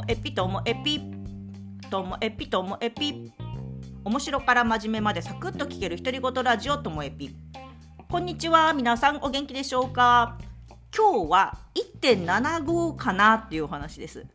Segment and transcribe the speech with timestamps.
[0.00, 1.00] もエピともエピ
[1.90, 3.30] ともエピともエピ。
[4.02, 7.36] 面白から真面目までサクッと聞ける独り言ラジオともエピ。
[8.08, 10.38] こんにちは皆さんお元気でしょうか？
[10.96, 11.58] 今日は
[12.00, 14.26] 1.75かなっていうお話です。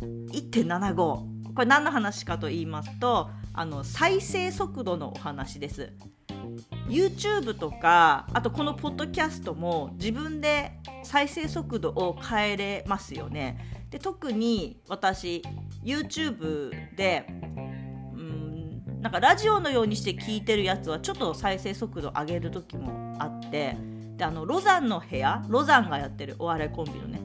[0.00, 1.26] 1.75こ
[1.58, 5.92] れ何の話かと言いますとあの再生速度のお話です。
[6.88, 10.72] YouTube とかあとこのポッドキャストも自分で
[11.02, 13.86] 再生速度を変えれますよね。
[13.90, 15.42] で特に私
[15.82, 17.26] YouTube で
[18.14, 23.76] うんなんかラジオのようにして聞いてるやつはちょっと再生速度上げる時もあって
[24.16, 27.20] であのロザンの部屋ロザンがやってるお笑いコンビのね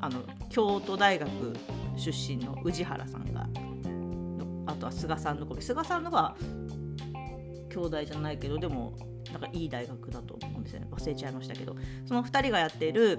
[0.00, 1.28] あの京都大学
[1.96, 3.48] 出身の宇治原さんが
[4.66, 6.36] あとは菅さんのコンビ菅さんのが
[7.76, 8.94] 兄弟じゃないけどでも
[9.30, 11.76] なんかいい大学だと思うんですよね忘れちゃいましたけど
[12.06, 13.18] その2人がやっている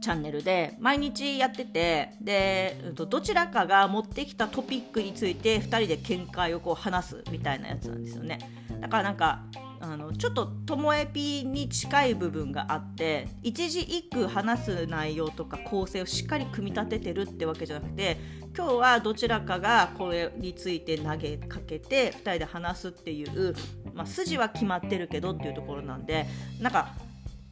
[0.00, 8.38] チャンネルで毎日やっててでどちらかが持ってきたトピックについて2人で見解をこう話すみたいなやつなんですよね。
[8.80, 9.42] だからなんか
[9.80, 18.18] あのちょっとともえぴに近い部分があって一字一句話す内容とか構成をしっかり組み立ててるってわけじゃなくて
[18.56, 23.54] 今日はどちらかがこれについて投げかけて2人で話すっていう、
[23.94, 26.26] まあ、筋は決まってるけどっていうところなんで
[26.60, 26.94] なんか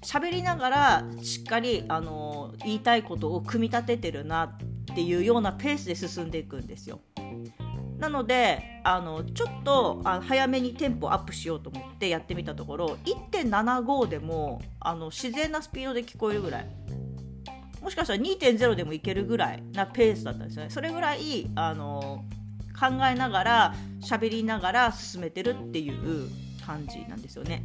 [0.02, 4.56] 喋りながらしっかりあの言いたいことを組み立ててるなっ
[4.94, 7.00] ていうようなペースで進んでいくんですよ。
[7.98, 16.66] なのであのちょっとあ早めにテンポアップしようと思ってやってみたところ1.75でもあの自然なスピードで聞こえるぐらい。
[17.82, 20.70] もしかしたら2.0でもいけるぐらいなペースだったんですよね。
[20.70, 22.24] それぐらいあの
[22.78, 26.28] 考えながら喋りながら進めてるっていう
[26.66, 27.64] 感じなんですよね。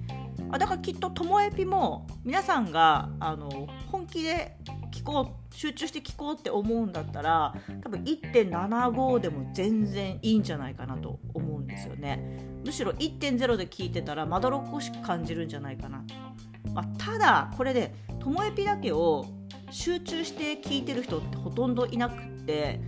[0.52, 4.56] あだからきっとともえぴも皆さんがあの本気で
[5.04, 12.40] こう集中して聞こうって思うんだったら多分1.75でも全然いいんじゃないかなと思うんですよね。
[12.66, 16.03] むしろ1.0で聞いてたらまどろっこしく感じるんじゃないかな、
[16.74, 19.25] まあ、ただこれでともえぴだけを
[19.72, 22.80] 集中して聞いてる人ってほとんどいなくって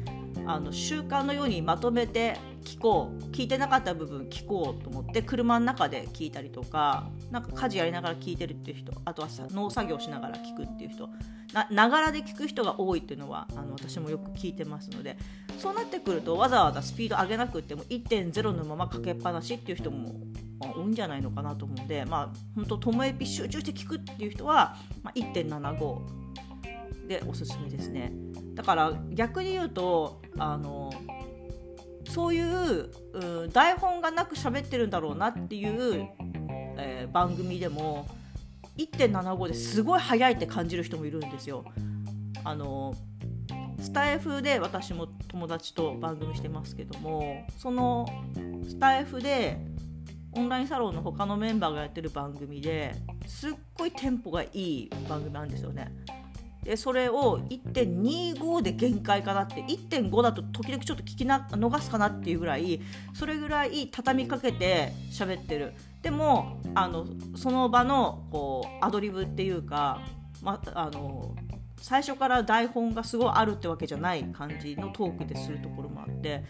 [0.45, 11.09] あの習慣のようにまとめて聞こう聞いてなかった部分聞こうと思って車の中で聞いたりとかなんか家事やりながら聞いてるっていう人あとはさ農作業しながら聞くっていう人
[11.69, 15.17] ながらで聞く人が多いっていうのはあの私もよく聞いてますので
[15.57, 20.15] そうなってくるとわざわざスピード上げなくても1.0のままかけっぱなしっていう人も
[20.59, 26.23] 多いんじゃないのかなと思うんでまあ本当ともえぴ集中して聞くっていう人は、まあ、1.75
[27.07, 28.13] でおすすめですね。
[28.53, 30.91] だから逆に言うとあの
[32.13, 32.91] そういう
[33.43, 36.07] う台本がなく喋ってるんだろうなっていう、
[36.77, 38.07] えー、番組でも
[38.77, 41.65] 1.75ですごい速いって感じる人もいるんですよ。
[42.43, 42.93] あの
[43.79, 48.05] スタイフで私も友達と番組してますけどもその
[48.67, 49.57] スタイフで
[50.33, 52.93] オンラインサロンの他のメンバーがやってる番組で
[53.25, 55.91] すっごいテンポがいい番組なんですよね。
[56.63, 62.81] でそれを1.25で限界かなって1.5だと時々ちょっと聞きな逃すかなっていうぐらい
[63.13, 65.73] それぐらい畳みかけて喋ってる。
[66.01, 70.01] でもあのその場のこうアドリブっていうか、
[70.41, 71.33] ま、あの
[71.77, 76.43] 最初から台本がすごいあるってわけじゃない感じのトークでするところもあって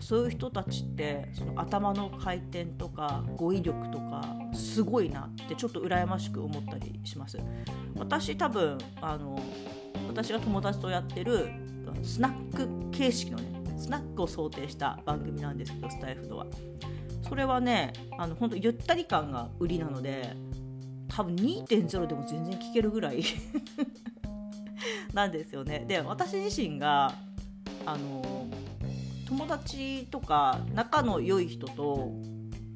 [0.00, 7.38] そういう人たちってその頭の回転とか語彙力とかすごいなってちょっと羨ましく思ったりします。
[7.96, 9.38] 私多分あの
[10.08, 11.48] 私が友達とやってる
[12.02, 16.46] スナック形式のねスナックを想定した番組なんですけどスタイフとは
[17.28, 20.34] それはねあの本当ゆったり感が売りなので
[21.08, 23.22] 多分2.0でも全然聞けるぐらい
[25.12, 25.84] なんですよね。
[25.86, 27.14] で私自身が
[27.86, 28.35] あの
[29.26, 32.12] 友達とか仲の良い人と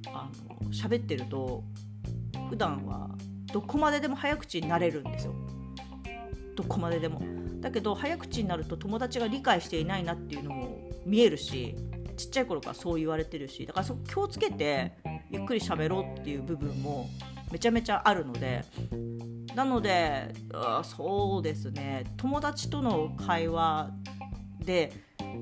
[0.08, 0.28] あ
[0.62, 1.64] の喋ってると
[2.48, 3.10] 普段は
[3.52, 5.34] どこまででも早口になれるんですよ。
[6.56, 7.20] どこまででも。
[7.60, 11.76] だけど早口になると友達が理解していないなっていうのも見えるし
[12.16, 14.92] ちっちゃい頃からそう言われてるしだからそこ気をつけて
[15.30, 17.08] ゆっくり喋ろうっていう部分も
[17.52, 18.64] めちゃめちゃあるので
[19.54, 20.32] なので
[20.84, 23.90] そうですね友達との会話
[24.60, 24.92] で、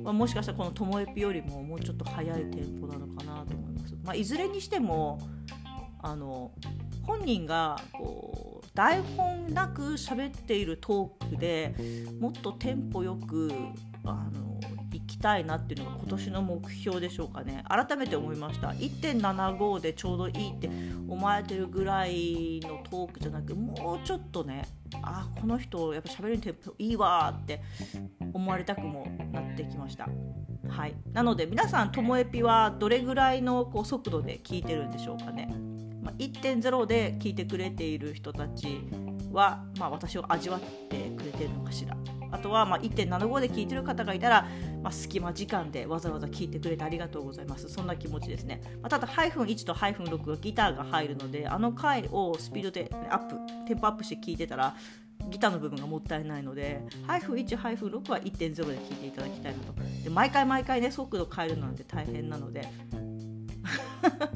[0.09, 3.95] まあ、もしかしたらこのともえぴよりももうちょっと早いテンポなのかなと思います。
[4.03, 5.19] まあ、いずれにしても
[6.03, 6.53] あの
[7.03, 11.75] 本人がこう台本なく喋っているトークで
[12.19, 13.53] もっとテンポよく
[14.05, 14.59] あの
[14.95, 20.71] いきたいなっていうのが今年の目標でしょうかね改めて思いました1.75でちょうどいいって
[21.07, 24.67] 思われてるぐらいのトークじゃなくもうちょっとね
[25.03, 27.63] あこの人やっぱ喋るテンポいいわって
[28.33, 30.09] 思われたくもなってきました。
[30.69, 30.95] はい。
[31.13, 35.49] なので皆さんともえぴはどれぐらいのこう速度で聞いてるんでしょうかね、
[36.03, 38.81] まあ、1.0で聞いてくれている人たち
[39.33, 41.97] は、まあ、私を味わってくれてるのかしら。
[42.31, 44.47] あとはま1.75で聞いてる方がいたら、
[44.83, 47.69] まあ、隙間時間でわざわざ聞いてくれてありがとうございます。
[47.69, 53.37] そんな気持ちですね、まあ、ただハイフン1とハイフン6がギターが入るのであの回をスピードでアップ
[53.69, 54.75] テンポアップして聞いてたら
[55.29, 59.73] ギターの部分がもったいないのでハイフン1ハイフン6は1.0で聞いていただきたいなと。
[60.03, 62.67] で毎回毎回ね速度変えるなんて大変なので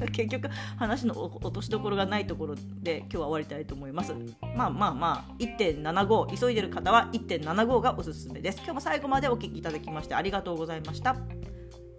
[0.11, 4.13] 結局話の落としどころがないところで今日は終わりたいと思います。
[4.55, 8.57] まあまあまあ1.75急いでる方は1.75がおすすめです。
[8.57, 11.15] 今日も最後までお聴きいただきましてありがとうございました。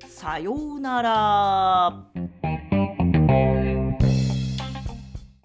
[0.06, 2.53] さようなら。